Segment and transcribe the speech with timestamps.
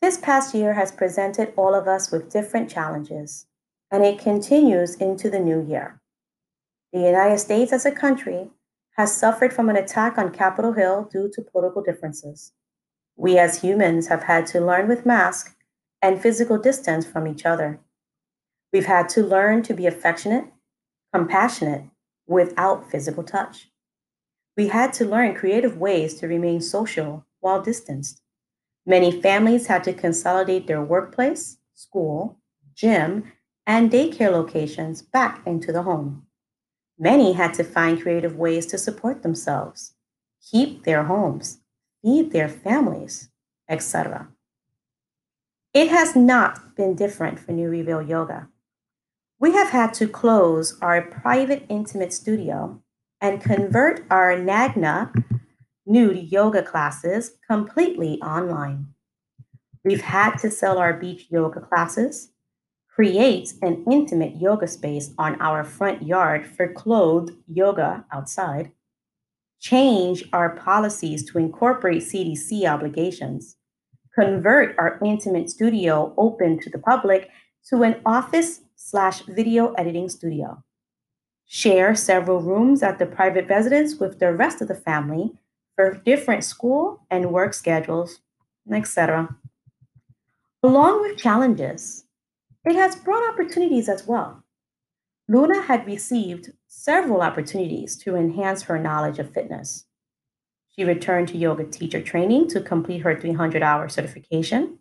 [0.00, 3.46] This past year has presented all of us with different challenges,
[3.90, 6.00] and it continues into the new year.
[6.92, 8.50] The United States as a country
[8.96, 12.52] has suffered from an attack on Capitol Hill due to political differences.
[13.16, 15.54] We as humans have had to learn with masks
[16.02, 17.78] and physical distance from each other.
[18.72, 20.46] We've had to learn to be affectionate,
[21.14, 21.84] compassionate,
[22.26, 23.70] without physical touch.
[24.56, 28.22] We had to learn creative ways to remain social while distanced.
[28.86, 32.38] Many families had to consolidate their workplace, school,
[32.74, 33.30] gym,
[33.66, 36.26] and daycare locations back into the home.
[36.98, 39.94] Many had to find creative ways to support themselves,
[40.50, 41.60] keep their homes,
[42.02, 43.30] feed their families,
[43.68, 44.28] etc.
[45.74, 48.48] It has not been different for NuReveal Yoga.
[49.38, 52.80] We have had to close our private intimate studio
[53.20, 55.12] and convert our Nagna
[55.86, 58.86] nude yoga classes completely online.
[59.84, 62.30] We've had to sell our beach yoga classes,
[62.88, 68.70] create an intimate yoga space on our front yard for clothed yoga outside,
[69.60, 73.56] change our policies to incorporate CDC obligations,
[74.14, 77.30] convert our intimate studio open to the public
[77.68, 80.62] to an office slash video editing studio,
[81.46, 85.32] share several rooms at the private residence with the rest of the family
[85.76, 88.20] for different school and work schedules,
[88.70, 89.36] etc.
[90.62, 92.04] Along with challenges,
[92.64, 94.44] it has brought opportunities as well.
[95.28, 99.86] Luna had received several opportunities to enhance her knowledge of fitness.
[100.74, 104.78] She returned to yoga teacher training to complete her 300 hour certification.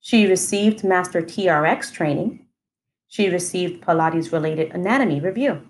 [0.00, 2.46] She received Master TRX training.
[3.08, 5.62] She received Pilates related anatomy review.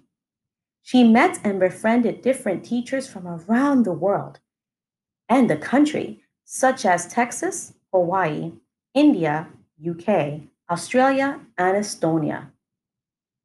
[0.83, 4.41] She met and befriended different teachers from around the world
[5.29, 8.53] and the country, such as Texas, Hawaii,
[8.95, 9.49] India,
[9.89, 12.49] UK, Australia, and Estonia.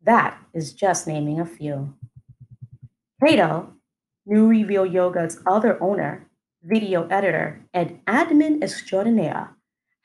[0.01, 1.94] That is just naming a few.
[3.24, 3.74] Kato,
[4.28, 6.28] NuReveal Yoga's other owner,
[6.63, 9.56] video editor, and admin extraordinaire,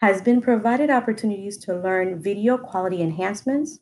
[0.00, 3.80] has been provided opportunities to learn video quality enhancements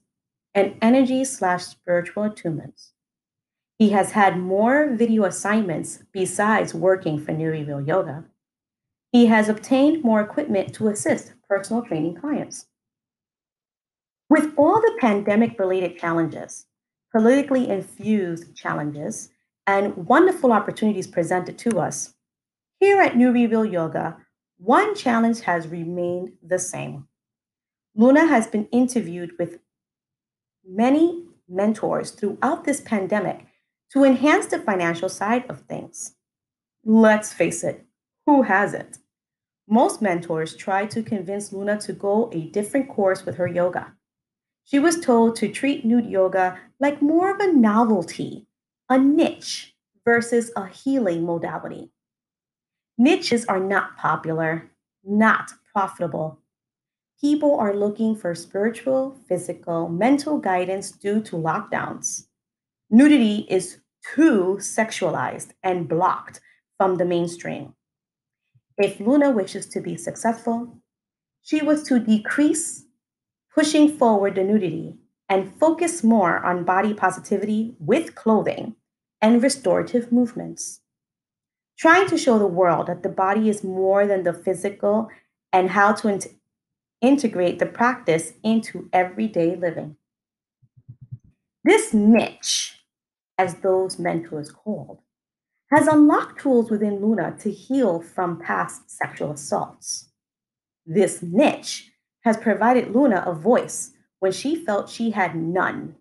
[0.55, 2.93] and energy slash spiritual attunements.
[3.79, 8.25] He has had more video assignments besides working for Reveal Yoga.
[9.13, 12.67] He has obtained more equipment to assist personal training clients.
[14.29, 16.67] With all the pandemic related challenges,
[17.13, 19.31] politically infused challenges,
[19.67, 22.15] and wonderful opportunities presented to us,
[22.81, 24.17] here at NuReveal Yoga,
[24.59, 27.07] one challenge has remained the same.
[27.95, 29.61] Luna has been interviewed with
[30.67, 33.48] many mentors throughout this pandemic
[33.93, 36.15] to enhance the financial side of things.
[36.85, 37.87] Let's face it,
[38.27, 38.99] who hasn't?
[39.69, 43.93] Most mentors try to convince Luna to go a different course with her yoga.
[44.65, 48.47] She was told to treat nude yoga like more of a novelty,
[48.89, 49.75] a niche,
[50.05, 51.91] versus a healing modality.
[52.97, 54.71] Niches are not popular,
[55.05, 56.39] not profitable.
[57.21, 62.28] People are looking for spiritual, physical, mental guidance due to lockdowns.
[62.91, 63.79] Nudity is
[64.15, 66.41] too sexualized and blocked
[66.79, 67.75] from the mainstream.
[68.79, 70.79] If Luna wishes to be successful,
[71.43, 72.87] she was to decrease
[73.55, 74.97] pushing forward the nudity
[75.29, 78.77] and focus more on body positivity with clothing
[79.21, 80.81] and restorative movements.
[81.79, 85.09] Trying to show the world that the body is more than the physical
[85.53, 86.23] and how to in-
[87.01, 89.97] integrate the practice into everyday living.
[91.65, 92.78] This niche,
[93.39, 94.99] as those mentors called,
[95.71, 100.11] has unlocked tools within Luna to heal from past sexual assaults.
[100.85, 105.95] This niche has provided Luna a voice when she felt she had none.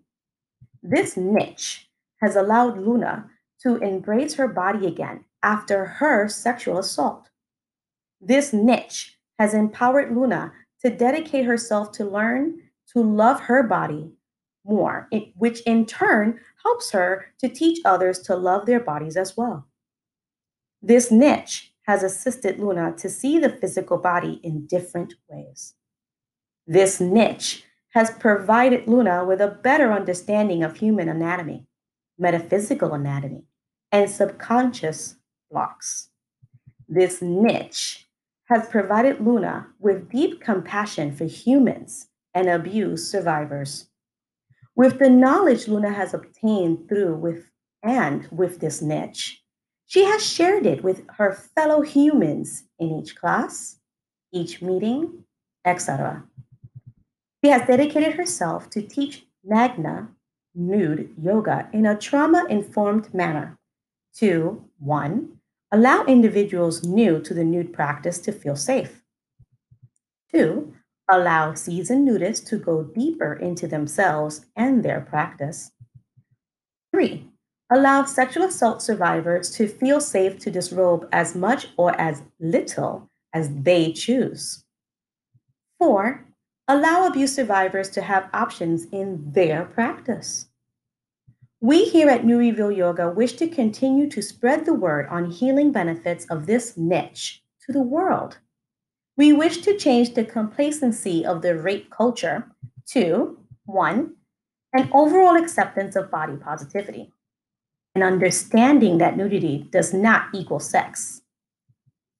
[0.82, 1.88] This niche
[2.20, 3.30] has allowed Luna
[3.62, 7.28] to embrace her body again after her sexual assault.
[8.20, 10.52] This niche has empowered Luna
[10.82, 12.60] to dedicate herself to learn
[12.92, 14.12] to love her body
[14.68, 19.66] more, which in turn helps her to teach others to love their bodies as well.
[20.82, 25.74] This niche has assisted Luna to see the physical body in different ways.
[26.66, 31.66] This niche has provided Luna with a better understanding of human anatomy,
[32.18, 33.44] metaphysical anatomy,
[33.90, 35.16] and subconscious
[35.50, 36.10] blocks.
[36.86, 38.06] This niche
[38.44, 43.88] has provided Luna with deep compassion for humans and abuse survivors.
[44.78, 47.50] With the knowledge Luna has obtained through with
[47.82, 49.42] and with this niche,
[49.86, 53.80] She has shared it with her fellow humans in each class,
[54.32, 55.24] each meeting,
[55.64, 56.22] etc.
[57.42, 60.10] She has dedicated herself to teach Nagna
[60.54, 63.58] nude yoga in a trauma informed manner
[64.18, 65.40] to one,
[65.72, 69.02] allow individuals new to the nude practice to feel safe,
[70.30, 70.72] two,
[71.10, 75.70] allow seasoned nudists to go deeper into themselves and their practice,
[76.92, 77.30] three,
[77.70, 83.50] allow sexual assault survivors to feel safe to disrobe as much or as little as
[83.62, 84.64] they choose.
[85.78, 86.26] Four,
[86.66, 90.46] allow abuse survivors to have options in their practice.
[91.60, 96.24] We here at NuReveal Yoga wish to continue to spread the word on healing benefits
[96.26, 98.38] of this niche to the world.
[99.18, 102.46] We wish to change the complacency of the rape culture
[102.90, 104.14] to one,
[104.72, 107.12] an overall acceptance of body positivity,
[107.96, 111.22] an understanding that nudity does not equal sex.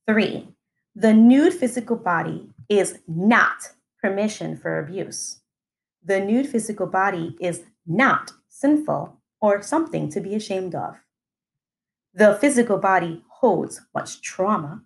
[0.09, 0.49] Three,
[0.97, 5.39] the nude physical body is not permission for abuse.
[6.05, 10.97] The nude physical body is not sinful or something to be ashamed of.
[12.13, 14.83] The physical body holds much trauma.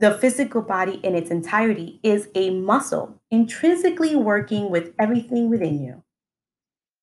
[0.00, 6.02] The physical body in its entirety is a muscle intrinsically working with everything within you.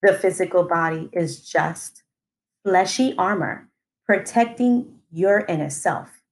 [0.02, 2.02] The physical body is just
[2.64, 3.70] fleshy armor
[4.08, 6.24] protecting your inner self.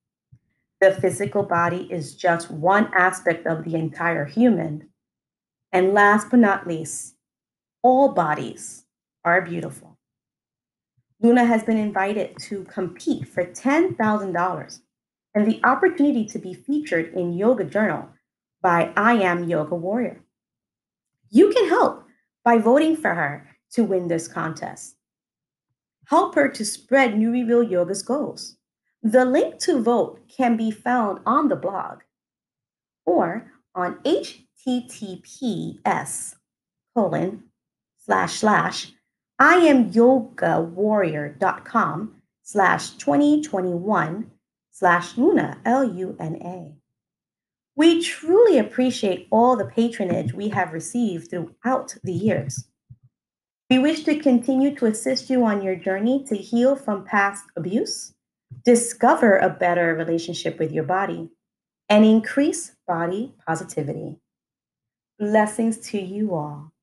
[0.82, 4.90] The physical body is just one aspect of the entire human.
[5.72, 7.14] And last but not least,
[7.84, 8.86] all bodies
[9.24, 10.00] are beautiful.
[11.22, 14.80] Luna has been invited to compete for $10,000
[15.36, 18.08] and the opportunity to be featured in Yoga Journal
[18.62, 20.22] by I Am Yoga Warrior.
[21.30, 22.06] You can help
[22.44, 24.96] by voting for her to win this contest.
[26.08, 28.56] Help her to spread NuReveal Yoga's goals.
[29.04, 32.00] The link to vote can be found on the blog
[33.06, 36.36] or on https
[36.96, 37.44] colon
[38.00, 38.94] slash slash
[39.38, 44.32] I am yogawarrior.com slash 2021
[44.76, 46.76] slash Luna, L U N A.
[47.78, 52.66] We truly appreciate all the patronage we have received throughout the years.
[53.70, 58.14] We wish to continue to assist you on your journey to heal from past abuse,
[58.66, 61.30] discover a better relationship with your body,
[61.88, 64.18] and increase body positivity.
[65.18, 66.74] Blessings to you all.